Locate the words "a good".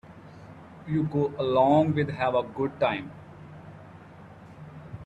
2.33-2.79